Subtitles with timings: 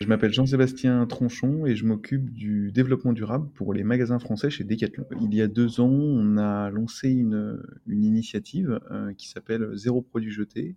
[0.00, 4.64] Je m'appelle Jean-Sébastien Tronchon et je m'occupe du développement durable pour les magasins français chez
[4.64, 5.06] Decathlon.
[5.20, 10.02] Il y a deux ans, on a lancé une, une initiative euh, qui s'appelle Zéro
[10.02, 10.74] produit jeté,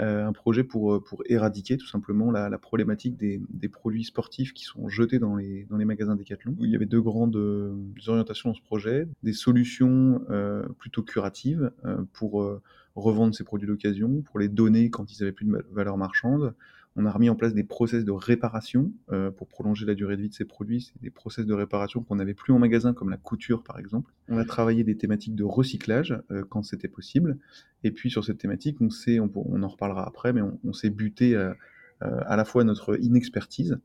[0.00, 4.64] euh, un projet pour, pour éradiquer tout simplement la, problématique des, des, produits sportifs qui
[4.64, 6.54] sont jetés dans les, dans les magasins Decathlon.
[6.60, 7.74] Il y avait deux grandes euh,
[8.06, 12.60] orientations dans ce projet, des solutions euh, plutôt curatives euh, pour
[12.94, 16.54] revendre ces produits d'occasion, pour les donner quand ils n'avaient plus de valeur marchande,
[16.96, 20.22] on a remis en place des process de réparation euh, pour prolonger la durée de
[20.22, 20.80] vie de ces produits.
[20.82, 24.12] C'est des process de réparation qu'on n'avait plus en magasin, comme la couture par exemple.
[24.28, 27.38] On a travaillé des thématiques de recyclage euh, quand c'était possible.
[27.84, 29.30] Et puis sur cette thématique, on sait, on,
[29.62, 31.52] en reparlera après, mais on, s'est buté euh,
[32.00, 33.78] à la fois à notre inexpertise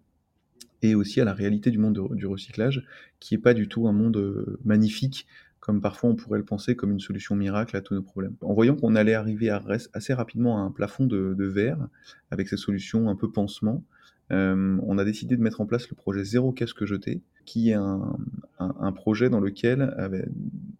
[0.81, 2.85] et aussi à la réalité du monde de, du recyclage,
[3.19, 5.27] qui est pas du tout un monde magnifique
[5.65, 8.35] comme parfois on pourrait le penser comme une solution miracle à tous nos problèmes.
[8.41, 9.49] En voyant qu'on allait arriver
[9.93, 11.87] assez rapidement à un plafond de, verre
[12.29, 13.83] avec ces solutions un peu pansement,
[14.31, 17.73] euh, on a décidé de mettre en place le projet Zéro Casque Jeté, qui est
[17.73, 19.91] un, projet dans lequel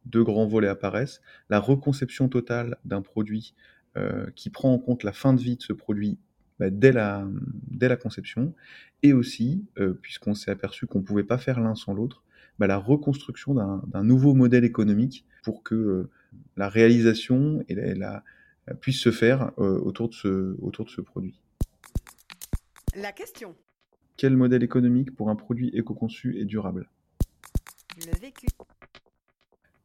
[0.06, 1.20] deux grands volets apparaissent.
[1.50, 3.56] La reconception totale d'un produit
[3.98, 6.20] euh, qui prend en compte la fin de vie de ce produit
[6.60, 7.28] bah, dès, la,
[7.72, 8.54] dès la conception,
[9.02, 12.24] et aussi, euh, puisqu'on s'est aperçu qu'on ne pouvait pas faire l'un sans l'autre,
[12.60, 16.10] bah, la reconstruction d'un nouveau modèle économique pour que euh,
[16.58, 18.24] la réalisation et la, la,
[18.76, 21.40] puisse se faire euh, autour, de ce, autour de ce produit.
[22.96, 23.56] La question.
[24.18, 26.90] Quel modèle économique pour un produit éco-conçu et durable?
[27.98, 28.48] Le vécu.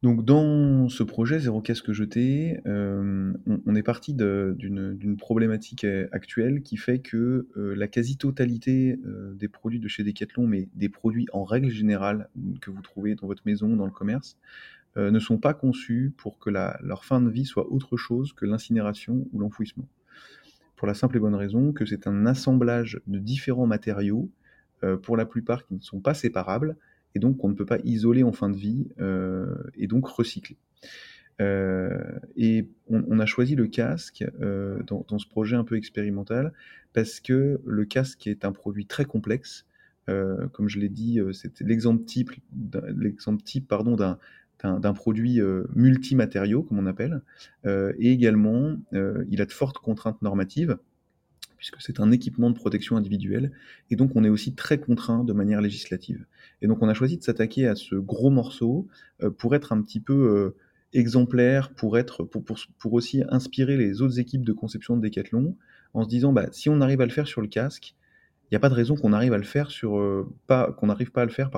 [0.01, 3.33] Donc dans ce projet Zéro casque jeté, euh,
[3.67, 9.79] on, est parti d'une problématique actuelle qui fait que euh, la quasi-totalité euh, des produits
[9.79, 12.29] de chez Decathlon, mais des produits en règle générale
[12.61, 14.37] que vous trouvez dans votre maison, dans le commerce,
[14.97, 19.25] ne sont pas conçus pour que leur fin de vie soit autre chose que l'incinération
[19.31, 19.87] ou l'enfouissement.
[20.75, 24.29] Pour la simple et bonne raison que c'est un assemblage de différents matériaux,
[25.01, 26.75] pour la plupart qui ne sont pas séparables,
[27.15, 30.57] et donc on ne peut pas isoler en fin de vie euh, et donc recycler.
[31.39, 36.53] Euh, et on, a choisi le casque euh, dans, ce projet un peu expérimental
[36.93, 39.65] parce que le casque est un produit très complexe.
[40.51, 44.19] Comme je l'ai dit, c'était l'exemple type, d'un
[44.63, 45.39] d'un produit
[45.73, 47.21] multimatériaux, comme on appelle,
[47.65, 50.77] et également il a de fortes contraintes normatives
[51.61, 53.51] puisque c'est un équipement de protection individuelle,
[53.91, 56.25] et donc on est aussi très contraint de manière législative.
[56.63, 58.87] Et donc on a choisi de s'attaquer à ce gros morceau
[59.21, 60.55] euh, pour être un petit peu euh,
[60.93, 65.55] exemplaire, pour, être, pour, aussi inspirer les autres équipes de conception de Decathlon,
[65.93, 67.93] en se disant, bah, si on arrive à le faire sur le casque,
[68.45, 71.21] il n'y a pas de raison qu'on arrive à le faire sur euh, n'arrive pas
[71.21, 71.51] à le faire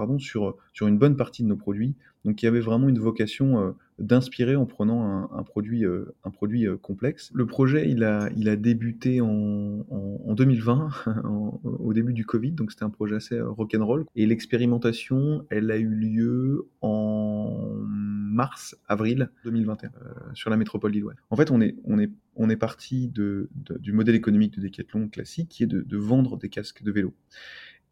[0.74, 1.96] sur une bonne partie de nos produits.
[2.25, 6.67] Donc il y avait vraiment une vocation euh, d'inspirer en prenant un, produit euh, produit
[6.81, 7.31] complexe.
[7.34, 10.89] Le projet il a débuté en, en, en 2020
[11.25, 15.78] en, au début du Covid donc c'était un projet assez rock'n'roll et l'expérimentation elle a
[15.78, 19.91] eu lieu en mars avril 2021
[20.33, 21.16] sur la métropole lilloise.
[21.29, 26.38] En fait on est parti du modèle économique de Decathlon classique qui est de, vendre
[26.38, 27.13] des casques de vélo.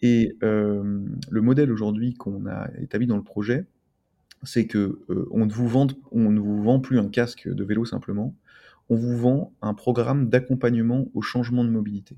[0.01, 3.65] Et euh, le modèle aujourd'hui qu'on a établi dans le projet,
[4.43, 7.63] c'est que euh, on, ne vous vend, on ne vous vend plus un casque de
[7.63, 8.35] vélo simplement,
[8.89, 12.17] on vous vend un programme d'accompagnement au changement de mobilité.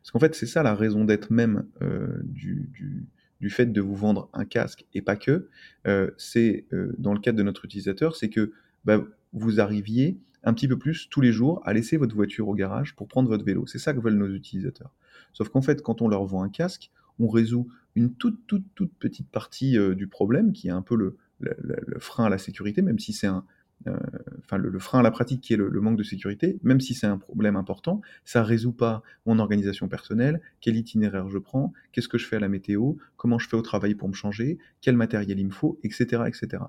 [0.00, 3.06] Parce qu'en fait, c'est ça la raison d'être même euh, du, du,
[3.40, 5.48] du, fait de vous vendre un casque et pas que.
[5.86, 8.52] Euh, c'est euh, dans le cadre de notre utilisateur, c'est que
[8.84, 12.54] bah, vous arriviez un petit peu plus tous les jours à laisser votre voiture au
[12.54, 13.66] garage pour prendre votre vélo.
[13.66, 14.94] C'est ça que veulent nos utilisateurs.
[15.32, 18.92] Sauf qu'en fait, quand on leur vend un casque, on résout une toute, toute, toute
[18.94, 22.82] petite partie euh, du problème, qui est un peu le, le, frein à la sécurité,
[22.82, 23.44] même si c'est un,
[23.86, 23.96] euh,
[24.38, 27.06] enfin le, frein à la pratique qui est le, manque de sécurité, même si c'est
[27.06, 32.16] un problème important, ça résout pas mon organisation personnelle, quel itinéraire je prends, qu'est-ce que
[32.16, 35.38] je fais à la météo, comment je fais au travail pour me changer, quel matériel
[35.38, 36.64] il me faut, etc., etc.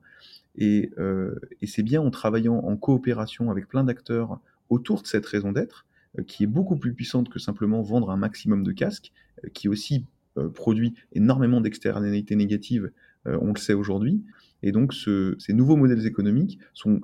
[0.58, 4.40] Et, euh, et c'est bien en travaillant en coopération avec plein d'acteurs
[4.70, 5.86] autour de cette raison d'être,
[6.20, 9.12] euh, qui est beaucoup plus puissante que simplement vendre un maximum de casques,
[9.54, 10.06] qui aussi
[10.54, 12.92] produit énormément d'externalités négatives,
[13.26, 14.22] on le sait aujourd'hui.
[14.66, 17.00] Et donc ce, ces nouveaux modèles économiques sont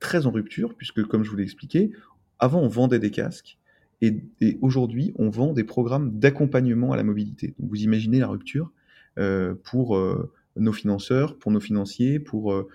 [0.00, 1.92] très en rupture, puisque comme je vous l'ai expliqué,
[2.38, 3.56] avant on vendait des casques,
[4.02, 7.54] et, aujourd'hui on vend des programmes d'accompagnement à la mobilité.
[7.58, 8.70] Donc vous imaginez la rupture
[9.18, 12.68] euh, pour euh, nos financeurs, pour nos financiers, pour euh,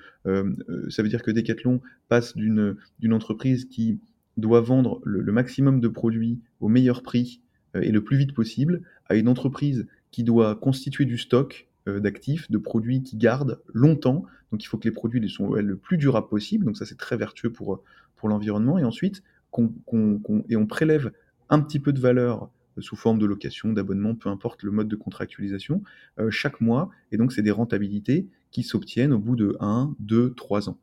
[0.89, 2.77] ça veut dire que Decathlon passe d'une
[3.12, 4.00] entreprise qui
[4.38, 7.42] doit vendre le, maximum de produits au meilleur prix
[7.75, 11.69] et le plus vite possible à une entreprise qui doit constituer du stock
[12.00, 14.25] d'actifs, de produits qui gardent longtemps.
[14.51, 16.65] Donc il faut que les produits soient le plus durables possible.
[16.65, 17.83] Donc ça c'est très vertueux pour,
[18.15, 18.77] pour l'environnement.
[18.77, 21.12] Et ensuite, on prélève
[21.50, 22.50] un petit peu de valeur
[22.81, 25.83] sous forme de location, d'abonnement, peu importe le mode de contractualisation,
[26.19, 26.89] euh, chaque mois.
[27.12, 30.77] Et donc, c'est des rentabilités qui s'obtiennent au bout de 1, 2, 3 ans.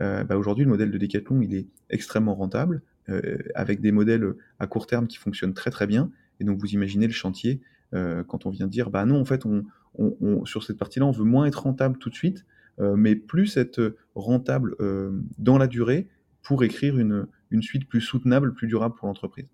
[0.00, 4.34] Euh, bah Aujourd'hui, le modèle de Decathlon, il est extrêmement rentable, euh, avec des modèles
[4.58, 6.10] à court terme qui fonctionnent très très bien.
[6.40, 7.60] Et donc, vous imaginez le chantier
[7.94, 9.64] euh, quand on vient dire, bah non, en fait, on,
[9.98, 12.46] on, on, sur cette partie-là, on veut moins être rentable tout de suite,
[12.78, 16.08] euh, mais plus être rentable euh, dans la durée
[16.42, 19.48] pour écrire une, une suite plus soutenable, plus durable pour l'entreprise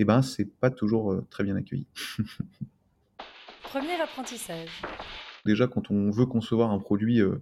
[0.00, 1.86] eh ben, c'est pas toujours euh, très bien accueilli.
[3.62, 4.82] Premier apprentissage.
[5.44, 7.36] Déjà, quand on veut concevoir un produit euh,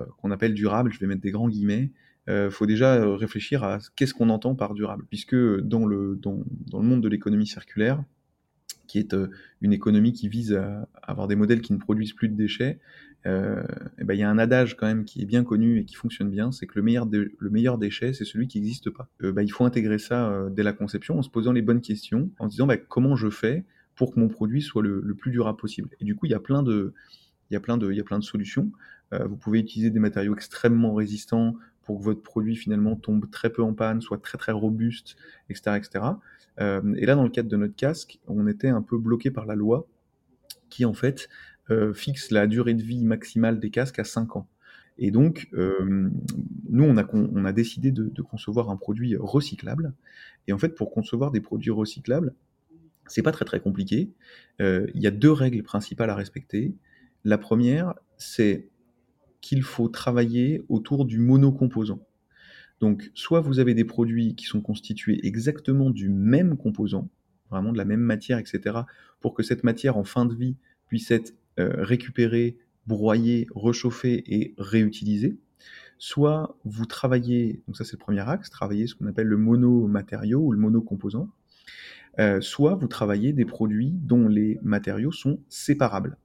[0.00, 1.92] euh, qu'on appelle durable, je vais mettre des grands guillemets,
[2.26, 5.04] il euh, faut déjà euh, réfléchir à qu'est-ce qu'on entend par durable.
[5.08, 8.02] Puisque dans le, dans, dans le monde de l'économie circulaire,
[8.86, 9.28] qui est euh,
[9.60, 12.78] une économie qui vise à avoir des modèles qui ne produisent plus de déchets,
[13.24, 13.62] euh,
[13.98, 15.94] et ben, il y a un adage quand même qui est bien connu et qui
[15.94, 19.08] fonctionne bien, c'est que le meilleur, le meilleur déchet, c'est celui qui n'existe pas.
[19.20, 22.48] Ben, il faut intégrer ça dès la conception en se posant les bonnes questions, en
[22.48, 23.64] se disant ben, comment je fais
[23.94, 25.88] pour que mon produit soit le, le, plus durable possible.
[26.00, 26.94] Et du coup, il y a plein de,
[27.50, 28.72] il y il y a plein de solutions.
[29.12, 33.62] Vous pouvez utiliser des matériaux extrêmement résistants pour que votre produit finalement tombe très peu
[33.62, 35.16] en panne, soit très très robuste,
[35.48, 36.04] etc., etc.
[36.60, 39.46] Euh, et là, dans le cadre de notre casque, on était un peu bloqué par
[39.46, 39.86] la loi
[40.68, 41.28] qui en fait
[41.70, 44.48] euh, fixe la durée de vie maximale des casques à 5 ans.
[44.98, 46.10] Et donc, euh,
[46.68, 49.94] nous, on a, on a décidé de, de, concevoir un produit recyclable.
[50.46, 52.34] Et en fait, pour concevoir des produits recyclables,
[53.06, 54.10] c'est pas très très compliqué.
[54.60, 56.74] Il y a deux règles principales à respecter.
[57.24, 58.68] La première, c'est
[59.42, 62.00] qu'il faut travailler autour du monocomposant.
[62.80, 67.10] Donc, soit vous avez des produits qui sont constitués exactement du même composant,
[67.50, 68.78] vraiment de la même matière, etc.,
[69.20, 70.56] pour que cette matière en fin de vie
[70.86, 72.56] puisse être euh, récupérée,
[72.86, 75.36] broyée, réchauffée et réutilisée.
[75.98, 80.40] Soit vous travaillez, donc ça c'est le premier axe, travailler ce qu'on appelle le monomatériau
[80.40, 81.28] ou le monocomposant.
[82.18, 86.16] Euh, soit vous travaillez des produits dont les matériaux sont séparables.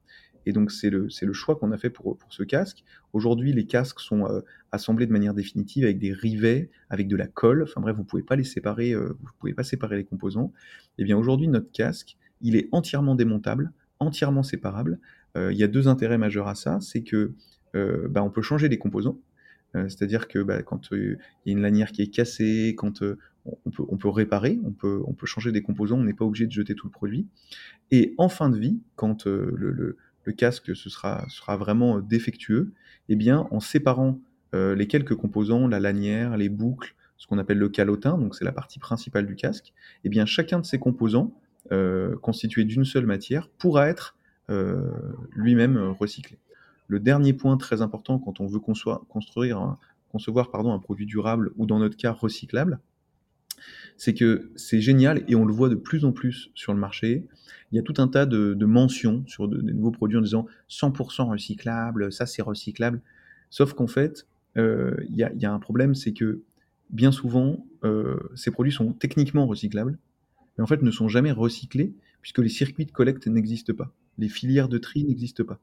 [0.48, 2.86] Et donc, c'est le, le choix qu'on a fait pour, pour ce casque.
[3.12, 4.40] Aujourd'hui, les casques sont euh,
[4.72, 7.64] assemblés de manière définitive avec des rivets, avec de la colle.
[7.64, 10.54] Enfin bref, vous ne pouvez pas les séparer, euh, vous pouvez pas séparer les composants.
[10.98, 15.00] Et eh bien, aujourd'hui, notre casque, il est entièrement démontable, entièrement séparable.
[15.36, 16.80] Euh, il y a deux intérêts majeurs à ça.
[16.80, 17.34] C'est que
[17.76, 19.20] euh, bah, on peut changer les composants.
[19.74, 23.04] C'est-à-dire que bah, quand il y a une lanière qui est cassée, quand
[23.46, 26.26] on peut, on peut réparer, on peut, on peut changer des composants, on n'est pas
[26.26, 27.28] obligé de jeter tout le produit.
[27.92, 29.98] Et en fin de vie, quand le
[30.28, 31.26] le casque sera,
[31.56, 32.74] vraiment défectueux,
[33.08, 34.20] eh bien, en séparant
[34.54, 38.44] euh, les quelques composants, la lanière, les boucles, ce qu'on appelle le calotin, donc c'est
[38.44, 41.34] la partie principale du casque, eh bien, chacun de ces composants,
[41.72, 44.18] euh, constitués d'une seule matière, pourra être
[44.50, 44.92] euh,
[45.32, 46.38] lui-même recyclé.
[46.88, 49.78] Le dernier point très important quand on veut construire un,
[50.10, 52.80] concevoir pardon, un produit durable ou dans notre cas recyclable,
[53.98, 57.26] c'est que c'est génial et on le voit de plus en plus sur le marché.
[57.72, 60.46] Il y a tout un tas de, mentions sur de, des nouveaux produits en disant
[60.70, 63.02] 100% recyclable, ça c'est recyclable.
[63.50, 64.28] Sauf qu'en fait,
[64.58, 66.42] euh, il y, a, y, a, un problème, c'est que
[66.90, 69.98] bien souvent, euh, ces produits sont techniquement recyclables,
[70.58, 74.30] mais en fait ne sont jamais recyclés puisque les circuits de collecte n'existent pas, les
[74.30, 75.60] filières de tri n'existent pas.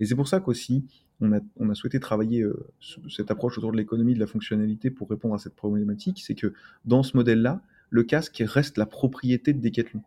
[0.00, 0.84] Et c'est pour ça qu'aussi,
[1.20, 2.66] on a, souhaité travailler euh,
[3.08, 6.52] cette approche autour de l'économie de la fonctionnalité pour répondre à cette problématique, c'est que
[6.84, 10.02] dans ce modèle-là, le casque reste la propriété de Decathlon.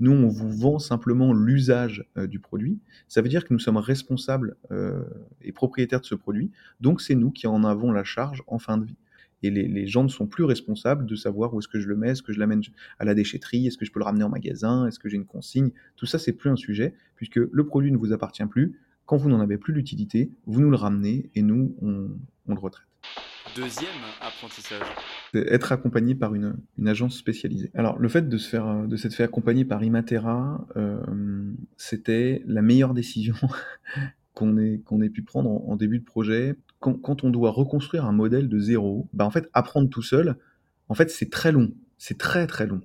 [0.00, 2.78] Nous, on vous vend simplement l'usage euh, du produit.
[3.08, 5.02] Ça veut dire que nous sommes responsables euh,
[5.40, 6.50] et propriétaires de ce produit.
[6.80, 8.96] Donc, c'est nous qui en avons la charge en fin de vie.
[9.42, 11.96] Et les, les gens ne sont plus responsables de savoir où est-ce que je le
[11.96, 12.62] mets, est-ce que je l'amène
[12.98, 15.26] à la déchetterie, est-ce que je peux le ramener en magasin, est-ce que j'ai une
[15.26, 15.70] consigne.
[15.96, 18.78] Tout ça, c'est plus un sujet, puisque le produit ne vous appartient plus.
[19.06, 22.10] Quand vous n'en avez plus l'utilité, vous nous le ramenez et nous, on,
[22.46, 22.86] on le retraite.
[23.56, 23.90] Deuxième
[24.20, 24.80] apprentissage.
[25.34, 27.70] Être accompagné par une, une, agence spécialisée.
[27.74, 32.62] Alors, le fait de se faire, de s'être fait accompagner par Imatera, euh, c'était la
[32.62, 33.34] meilleure décision
[34.34, 36.54] qu'on ait, qu'on ait pu prendre en, en, début de projet.
[36.80, 40.36] Quand, quand, on doit reconstruire un modèle de zéro, bah en fait, apprendre tout seul,
[40.88, 41.72] en fait, c'est très long.
[41.98, 42.80] C'est très, très long.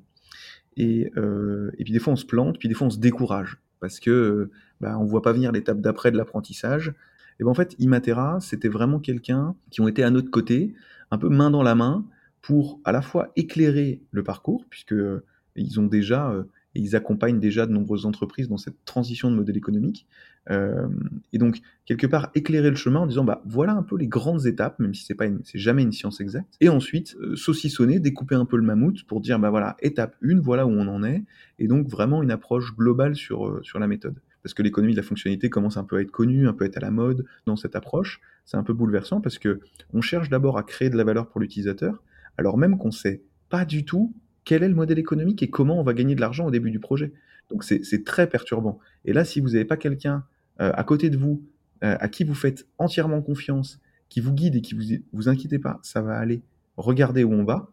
[0.75, 3.57] Et, euh, et puis des fois, on se plante, puis des fois, on se décourage
[3.79, 4.49] parce que
[4.81, 6.93] bah, on voit pas venir l'étape d'après de l'apprentissage.
[7.39, 10.73] Et ben en fait, Imatera, c'était vraiment quelqu'un qui ont été à notre côté,
[11.11, 12.05] un peu main dans la main,
[12.41, 15.23] pour à la fois éclairer le parcours, puisque euh,
[15.55, 16.43] ils ont déjà euh,
[16.75, 20.07] et ils accompagnent déjà de nombreuses entreprises dans cette transition de modèle économique.
[20.49, 20.87] Euh,
[21.33, 24.45] et donc, quelque part, éclairer le chemin en disant, bah, voilà un peu les grandes
[24.45, 26.55] étapes, même si c'est pas c'est jamais une science exacte.
[26.61, 30.39] Et ensuite, euh, saucissonner, découper un peu le mammouth pour dire, bah voilà, étape 1,
[30.39, 31.23] voilà où on en est.
[31.59, 34.15] Et donc, vraiment une approche globale sur, euh, sur la méthode.
[34.43, 36.67] Parce que l'économie de la fonctionnalité commence un peu à être connue, un peu à
[36.67, 38.21] être à la mode dans cette approche.
[38.45, 39.59] C'est un peu bouleversant parce que
[39.93, 42.01] on cherche d'abord à créer de la valeur pour l'utilisateur,
[42.37, 44.13] alors même qu'on sait pas du tout
[44.45, 46.79] quel est le modèle économique et comment on va gagner de l'argent au début du
[46.79, 47.11] projet.
[47.49, 48.79] Donc c'est très perturbant.
[49.03, 50.23] Et là, si vous n'avez pas quelqu'un
[50.59, 51.43] à côté de vous,
[51.83, 55.59] euh, à qui vous faites entièrement confiance, qui vous guide et qui vous vous inquiétez
[55.59, 56.41] pas, ça va aller,
[56.75, 57.71] regardez où on va,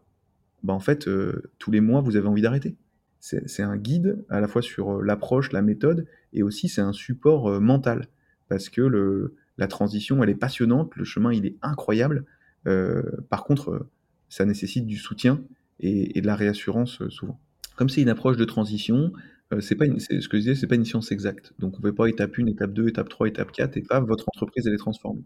[0.63, 2.75] bah en fait, euh, tous les mois, vous avez envie d'arrêter.
[3.19, 7.59] C'est un guide à la fois sur l'approche, la méthode, et aussi c'est un support
[7.59, 8.07] mental,
[8.49, 12.25] parce que le, la transition, elle est passionnante, le chemin, il est incroyable.
[12.65, 13.87] par contre,
[14.29, 15.41] ça nécessite du soutien
[15.79, 17.39] et de la réassurance souvent.
[17.75, 19.11] Comme c'est une approche de transition,
[19.53, 21.53] euh, c'est pas une, ce que je disais, c'est pas une science exacte.
[21.59, 23.99] Donc on ne fait pas étape 1, étape 2, étape 3, étape 4 et pas
[23.99, 25.23] votre entreprise elle est transformée.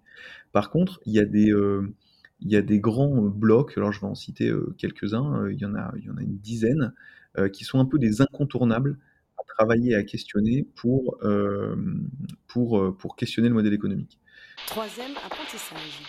[0.51, 1.93] Par contre, il y a des euh,
[2.41, 5.65] il y a des grands blocs, alors je vais en citer euh, quelques-uns, il y
[5.65, 6.93] en a il y en a une dizaine
[7.53, 8.97] qui sont un peu des incontournables
[9.37, 11.19] à travailler et à questionner pour
[12.47, 14.19] pour pour questionner le modèle économique.
[14.65, 16.01] Troisième apprentissage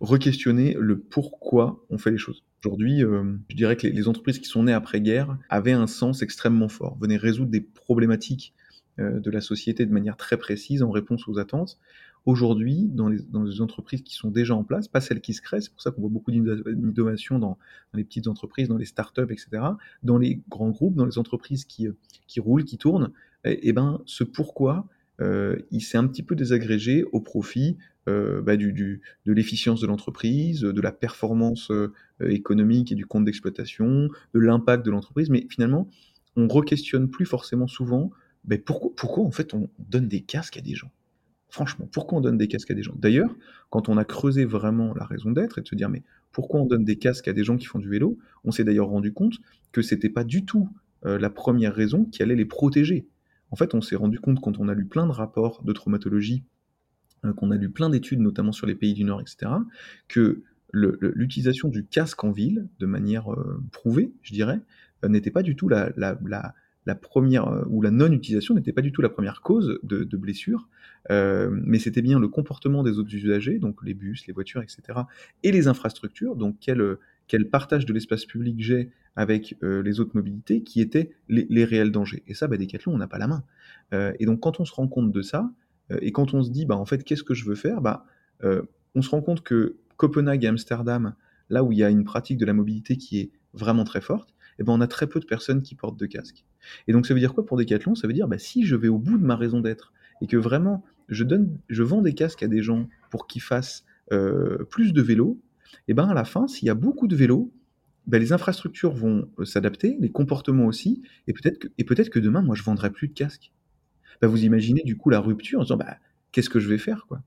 [0.00, 2.44] re-questionner le pourquoi on fait les choses.
[2.64, 6.68] Aujourd'hui, euh, je dirais que les, entreprises qui sont nées après-guerre avaient un sens extrêmement
[6.68, 8.52] fort, venaient résoudre des problématiques
[8.98, 11.78] euh, de la société de manière très précise en réponse aux attentes.
[12.26, 15.72] Aujourd'hui, dans les, entreprises qui sont déjà en place, pas celles qui se créent, c'est
[15.72, 17.58] pour ça qu'on voit beaucoup d'innovation dans,
[17.94, 19.62] les petites entreprises, dans les startups, etc.,
[20.02, 21.86] dans les grands groupes, dans les entreprises qui,
[22.26, 23.12] qui roulent, qui tournent,
[23.44, 27.76] eh, eh ben, ce pourquoi, euh, il s'est un petit peu désagrégé au profit
[28.08, 33.24] euh, bah, du, de l'efficience de l'entreprise, de la performance euh, économique et du compte
[33.24, 35.90] d'exploitation, de l'impact de l'entreprise, mais finalement,
[36.34, 38.10] on re-questionne plus forcément souvent
[38.44, 40.90] bah, pourquoi, en fait on donne des casques à des gens?
[41.50, 42.94] Franchement, pourquoi on donne des casques à des gens?
[42.96, 43.34] D'ailleurs,
[43.68, 46.66] quand on a creusé vraiment la raison d'être et de se dire mais pourquoi on
[46.66, 49.34] donne des casques à des gens qui font du vélo, on s'est d'ailleurs rendu compte
[49.72, 50.70] que c'était pas du tout
[51.04, 53.06] euh, la première raison qui allait les protéger.
[53.50, 56.44] En fait, on s'est rendu compte quand on a lu plein de rapports de traumatologie
[57.24, 59.50] euh, qu'on a lu plein d'études, notamment sur les pays du Nord, etc.,
[60.08, 64.60] que l'utilisation du casque en ville, de manière euh, prouvée, je dirais,
[65.04, 65.90] euh, n'était pas du tout la,
[67.00, 70.68] première, ou la non-utilisation n'était pas du tout la première cause de, de blessure,
[71.10, 75.00] mais c'était bien le comportement des autres usagers, donc les bus, les voitures, etc.,
[75.42, 76.58] et les infrastructures, donc
[77.28, 82.22] quel, partage de l'espace public j'ai avec les autres mobilités, qui étaient les, réels dangers.
[82.26, 83.44] Et ça, bah, Decathlon, on n'a pas la main.
[83.92, 85.50] et donc quand on se rend compte de ça,
[85.92, 88.04] euh, et quand on se dit, bah, en fait, qu'est-ce que je veux faire bah,
[88.44, 88.62] euh,
[88.94, 91.14] On se rend compte que Copenhague et Amsterdam,
[91.50, 94.34] là où il y a une pratique de la mobilité qui est vraiment très forte,
[94.58, 96.44] eh ben, on a très peu de personnes qui portent de casque.
[96.86, 97.94] Et donc ça veut dire quoi pour Decathlon?
[97.94, 100.36] Ça veut dire bah, si je vais au bout de ma raison d'être et que
[100.36, 104.92] vraiment je, donne, je vends des casques à des gens pour qu'ils fassent euh, plus
[104.92, 105.40] de vélos,
[105.72, 107.52] et eh ben à la fin, s'il y a beaucoup de vélos,
[108.06, 112.40] ben, les infrastructures vont s'adapter, les comportements aussi, et peut-être que, et peut-être que demain,
[112.40, 113.52] moi, je vendrai plus de casques.
[114.20, 115.98] Bah, vous imaginez du coup la rupture en se disant bah,
[116.32, 117.22] qu'est-ce que je vais faire quoi?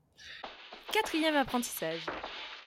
[0.92, 2.06] Quatrième apprentissage.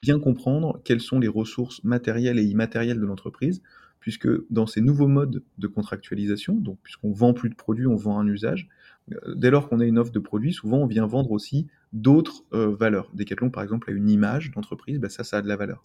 [0.02, 3.62] Bien comprendre quelles sont les ressources matérielles et immatérielles de l'entreprise,
[4.00, 8.20] puisque dans ces nouveaux modes de contractualisation, donc puisqu'on vend plus de produits, on vend
[8.20, 8.70] un usage,
[9.12, 12.44] euh, dès lors qu'on a une offre de produits, souvent on vient vendre aussi d'autres
[12.54, 13.10] euh, valeurs.
[13.16, 15.84] Decathlon, par exemple, a une image d'entreprise, bah, ça, ça a de la valeur.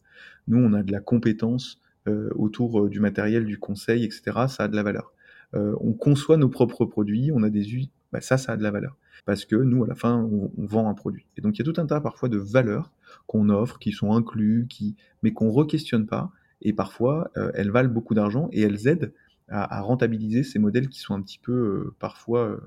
[0.49, 4.23] Nous, on a de la compétence euh, autour du matériel, du conseil, etc.
[4.49, 5.13] Ça a de la valeur.
[5.55, 7.65] on conçoit nos propres produits, on a des,
[8.13, 8.97] bah, ça, ça a de la valeur.
[9.25, 11.27] Parce que nous, à la fin, on, vend un produit.
[11.37, 12.93] Et donc, il y a tout un tas parfois de valeurs
[13.27, 16.33] qu'on offre, qui sont inclus, qui, mais qu'on ne re-questionne pas.
[16.63, 19.13] Et parfois, euh, elles valent beaucoup d'argent et elles aident
[19.49, 22.61] à, rentabiliser ces modèles qui sont un petit peu euh, parfois, euh,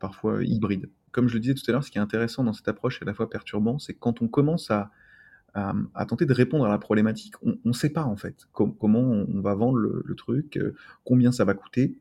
[0.00, 0.88] parfois hybrides.
[1.16, 3.06] Comme je le disais tout à l'heure, ce qui est intéressant dans cette approche à
[3.06, 4.90] la fois perturbant, c'est quand on commence à,
[6.06, 9.54] tenter de répondre à la problématique, on ne sait pas en fait comment on, va
[9.54, 10.60] vendre le, truc,
[11.04, 11.98] combien ça va coûter,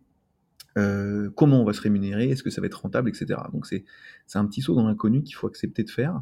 [0.78, 3.40] euh, comment on va se rémunérer, est-ce que ça va être rentable, etc.
[3.54, 3.86] Donc c'est
[4.34, 6.22] un petit saut dans l'inconnu qu'il faut accepter de faire.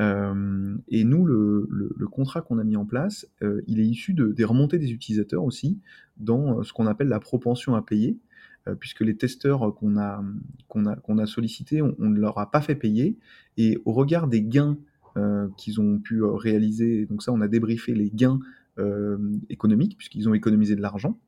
[0.00, 4.26] Euh, et nous, le, contrat qu'on a mis en place, euh, il est issu de,
[4.32, 5.80] des remontées des utilisateurs aussi,
[6.18, 8.18] dans ce qu'on appelle la propension à payer,
[8.80, 13.18] puisque les testeurs qu'on a, sollicités, on, ne leur a pas fait payer,
[13.56, 14.78] et au regard des gains
[15.56, 18.40] qu'ils ont pu réaliser, donc ça on a débriefé les gains
[19.50, 21.18] économiques, puisqu'ils ont économisé de l'argent,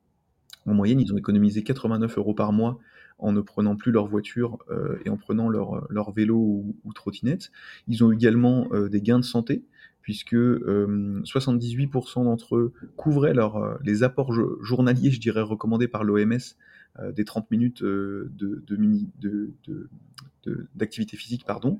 [0.65, 2.79] En moyenne, ils ont économisé 89 euros par mois
[3.19, 6.37] en ne prenant plus leur voiture euh, et en prenant leur, vélo
[6.83, 7.51] ou, trottinette.
[7.87, 9.63] Ils ont également euh, des gains de santé,
[10.01, 16.31] puisque euh, 78% d'entre eux couvraient euh, les apports journaliers, je dirais, recommandés par l'OMS,
[16.31, 16.37] euh,
[17.13, 19.89] des 30 minutes euh, de,
[20.75, 21.79] d'activité physique, pardon,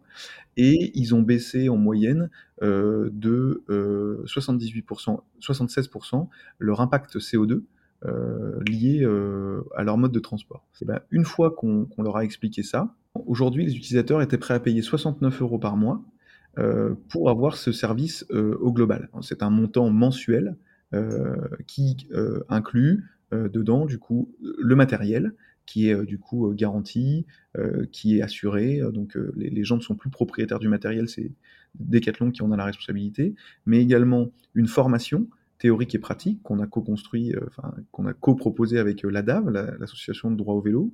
[0.57, 2.29] et ils ont baissé en moyenne
[2.61, 6.27] euh, de euh, 78%, 76%
[6.59, 7.63] leur impact CO2
[8.05, 10.65] euh, lié euh, à leur mode de transport.
[10.81, 12.93] Et ben, une fois qu'on qu leur a expliqué ça,
[13.25, 16.03] aujourd'hui les utilisateurs étaient prêts à payer 69 euros par mois
[16.59, 19.09] euh, pour avoir ce service euh, au global.
[19.21, 20.57] C'est un montant mensuel
[20.93, 21.35] euh,
[21.67, 25.33] qui euh, inclut euh, dedans du coup le matériel,
[25.67, 28.81] qui est euh, du coup euh, garanti, euh, qui est assuré.
[28.91, 31.31] Donc les, les, gens ne sont plus propriétaires du matériel, c'est
[31.79, 33.35] Decathlon qui en a la responsabilité,
[33.67, 35.27] mais également une formation
[35.59, 40.55] théorique et pratique qu'on a co-construit, enfin qu'on a co-proposé avec l'ADAV, l'association de droit
[40.55, 40.93] au vélo.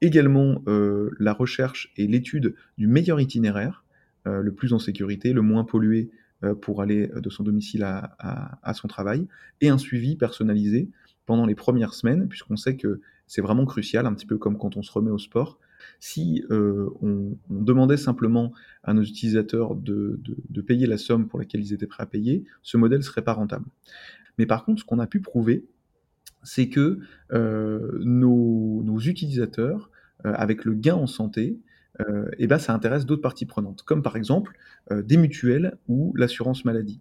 [0.00, 3.84] également la recherche et l'étude du meilleur itinéraire,
[4.24, 6.10] le plus en sécurité, le moins pollué
[6.60, 9.26] pour aller de son domicile à, à, à, son travail,
[9.60, 10.88] et un suivi personnalisé
[11.26, 14.76] pendant les premières semaines, puisqu'on sait que c'est vraiment crucial, un petit peu comme quand
[14.76, 15.58] on se remet au sport.
[16.00, 18.52] Si euh, on, on, demandait simplement
[18.82, 22.06] à nos utilisateurs de, de, de, payer la somme pour laquelle ils étaient prêts à
[22.06, 23.66] payer, ce modèle serait pas rentable.
[24.38, 25.66] Mais par contre, ce qu'on a pu prouver,
[26.42, 27.00] c'est que
[27.32, 29.90] euh, nos, nos, utilisateurs,
[30.24, 31.58] euh, avec le gain en santé,
[32.00, 34.56] euh, eh ben, ça intéresse d'autres parties prenantes, comme par exemple
[34.92, 37.00] euh, des mutuelles ou l'assurance maladie.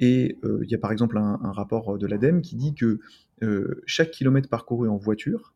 [0.00, 3.00] Et euh, il y a par exemple un, rapport de l'ADEME qui dit que
[3.86, 5.54] chaque kilomètre parcouru en voiture,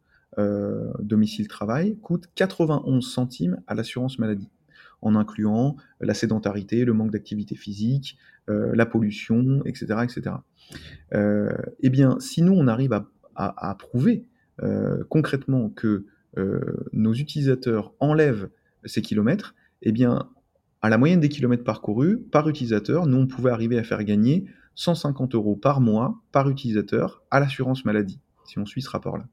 [1.01, 4.51] domicile-travail, coûte 91 centimes à l'assurance maladie,
[5.03, 10.05] en incluant la sédentarité, le manque d'activité physique, la pollution, etc.
[10.05, 10.37] etc.
[11.13, 12.93] eh bien, si nous, on arrive
[13.35, 14.27] à prouver
[15.09, 16.07] concrètement que
[16.93, 18.49] nos utilisateurs enlèvent
[18.85, 20.29] ces kilomètres, eh bien,
[20.83, 24.47] à la moyenne des kilomètres parcourus par utilisateur, nous, on pouvait arriver à faire gagner
[24.75, 29.27] 150 euros par mois par utilisateur à l'assurance maladie, si on suit ce rapport-là.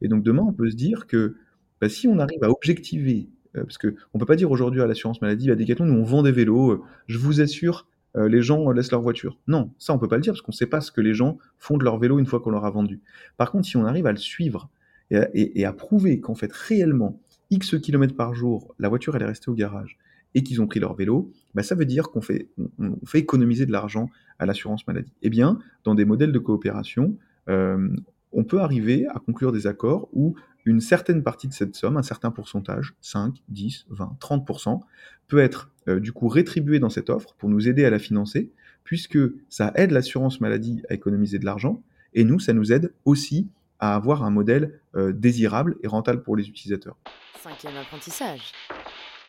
[0.00, 1.36] Et donc demain, on peut se dire que
[1.80, 4.86] bah, si on arrive à objectiver, euh, parce qu'on ne peut pas dire aujourd'hui à
[4.86, 8.42] l'assurance maladie, à Decathlon, nous on vend des vélos, euh, je vous assure, euh, les
[8.42, 9.38] gens laissent leur voiture.
[9.46, 11.14] Non, ça on peut pas le dire parce qu'on ne sait pas ce que les
[11.14, 13.00] gens font de leur vélo une fois qu'on leur a vendu.
[13.36, 14.68] Par contre, si on arrive à le suivre
[15.10, 19.22] et à, et à prouver qu'en fait réellement X kilomètres par jour, la voiture elle
[19.22, 19.98] est restée au garage
[20.34, 23.18] et qu'ils ont pris leur vélo, bah, ça veut dire qu'on fait, on, on fait
[23.18, 25.12] économiser de l'argent à l'assurance maladie.
[25.22, 27.16] Eh bien, dans des modèles de coopération,
[27.48, 27.88] euh,
[28.32, 32.02] on peut arriver à conclure des accords où une certaine partie de cette somme, un
[32.02, 34.80] certain pourcentage, 5, 10, 20, 30%,
[35.26, 38.52] peut être euh, du coup rétribué dans cette offre pour nous aider à la financer,
[38.84, 41.82] puisque ça aide l'assurance maladie à économiser de l'argent,
[42.12, 46.36] et nous, ça nous aide aussi à avoir un modèle euh, désirable et rentable pour
[46.36, 46.98] les utilisateurs.
[47.42, 48.52] Cinquième apprentissage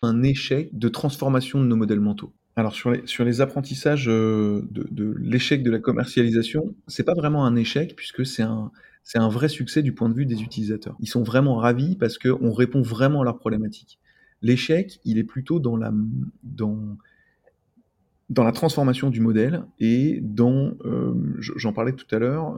[0.02, 2.34] un échec de transformation de nos modèles mentaux.
[2.56, 7.14] Alors sur les, sur les apprentissages euh, de, de l'échec de la commercialisation, c'est pas
[7.14, 8.72] vraiment un échec puisque c'est un,
[9.04, 10.98] c'est un vrai succès du point de vue des utilisateurs.
[11.00, 14.00] Ils sont vraiment ravis parce qu'on répond vraiment à leurs problématiques.
[14.42, 15.94] L'échec, il est plutôt dans la,
[16.44, 16.98] dans,
[18.30, 22.58] dans la transformation du modèle et dans, euh, j'en parlais tout à l'heure,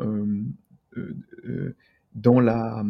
[0.96, 1.76] euh,
[2.16, 2.84] dans la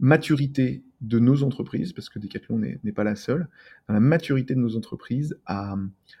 [0.00, 3.48] maturité de nos entreprises, parce que Decathlon n'est pas la seule,
[3.88, 5.76] la maturité de nos entreprises à,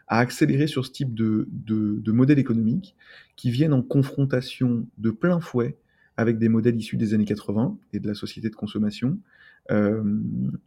[0.06, 2.94] à accélérer sur ce type de, de, de modèles économiques
[3.34, 5.78] qui viennent en confrontation de plein fouet
[6.16, 9.18] avec des modèles issus des années 80 et de la société de consommation,
[9.70, 10.02] euh,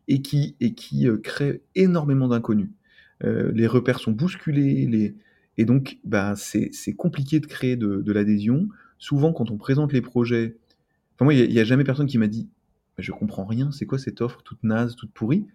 [0.07, 2.69] et qui, et qui euh, créent énormément d'inconnus.
[3.23, 5.15] Euh, les repères sont bousculés,
[5.57, 8.69] et donc bah, c'est compliqué de créer de, de l'adhésion.
[8.97, 10.55] Souvent, quand on présente les projets,
[11.15, 12.47] enfin moi, il n'y a, jamais personne qui m'a dit
[12.97, 15.47] je comprends rien, c'est quoi cette offre toute naze, toute pourrie?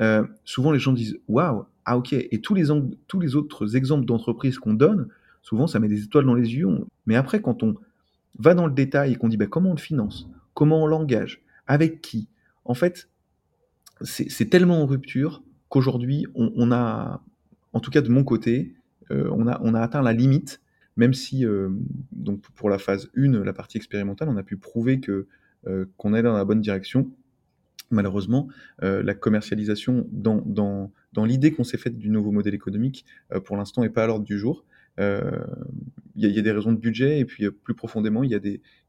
[0.00, 2.66] Euh, Souvent les gens disent waouh, ah ok, et tous les,
[3.08, 5.08] tous les autres exemples d'entreprises qu'on donne,
[5.42, 6.68] souvent ça met des étoiles dans les yeux,
[7.06, 7.76] mais après quand on
[8.38, 11.42] va dans le détail et qu'on dit bah, comment on le finance, comment on l'engage,
[11.66, 12.28] avec qui,
[12.64, 13.08] en fait
[14.04, 17.22] c'est tellement en rupture qu'aujourd'hui on, a,
[17.72, 18.74] en tout cas de mon côté,
[19.10, 20.60] euh, on, a, on a atteint la limite,
[20.96, 21.70] même si euh,
[22.12, 25.26] donc pour la phase 1, la partie expérimentale, on a pu prouver que
[25.96, 27.10] qu'on est dans la bonne direction.
[27.92, 28.48] Malheureusement,
[28.82, 33.40] euh, la commercialisation dans, dans, dans l'idée qu'on s'est faite du nouveau modèle économique, euh,
[33.40, 34.64] pour l'instant, n'est pas à l'ordre du jour.
[34.98, 35.04] Il
[36.16, 38.38] y, a des raisons de budget et puis plus profondément, il y, y, a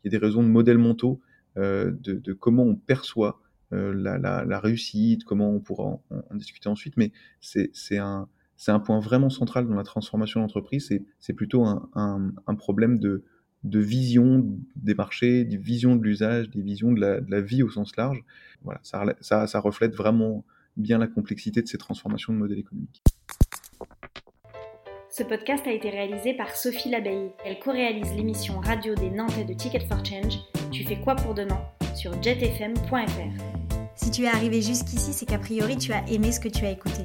[0.10, 1.22] des raisons de modèles mentaux,
[1.56, 7.14] de, de, comment on perçoit la, la, réussite, comment on pourra en, discuter ensuite, mais
[7.40, 8.28] c'est un,
[8.68, 13.24] un point vraiment central dans la transformation d'entreprise, c'est plutôt un, un, problème de,
[13.64, 14.46] de vision
[14.76, 17.96] des marchés, des visions de l'usage, des visions de la, de la, vie au sens
[17.96, 18.24] large.
[18.64, 20.44] Voilà, ça, ça, ça reflète vraiment
[20.76, 23.04] bien la complexité de ces transformations de modèles économiques.
[25.10, 27.30] Ce podcast a été réalisé par Sophie Labeille.
[27.46, 30.40] Elle co-réalise l'émission radio des Nantais de Ticket for Change.
[30.72, 31.62] Tu fais quoi pour demain
[31.96, 33.44] sur jetfm.fr.
[33.96, 36.72] Si tu es arrivé jusqu'ici, c'est qu'a priori tu as aimé ce que tu as
[36.72, 37.04] écouté.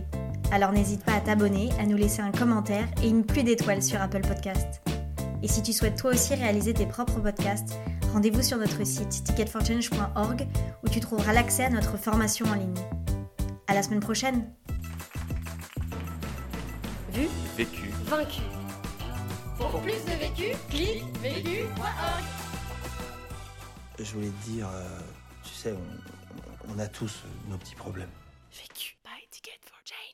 [0.51, 4.01] Alors n'hésite pas à t'abonner, à nous laisser un commentaire et une pluie d'étoiles sur
[4.01, 4.81] Apple Podcast.
[5.43, 7.79] Et si tu souhaites toi aussi réaliser tes propres podcasts,
[8.13, 10.49] rendez-vous sur notre site ticketforchange.org
[10.83, 12.75] où tu trouveras l'accès à notre formation en ligne.
[13.69, 14.51] À la semaine prochaine.
[17.13, 18.41] Vu, vécu, vaincu.
[19.59, 22.25] Pour plus de vécu, clique vécu.org.
[23.99, 25.01] Je voulais te dire, euh,
[25.43, 28.11] tu sais, on, on a tous nos petits problèmes.
[28.53, 28.97] Vécu.
[29.05, 30.08] Buy ticket for change.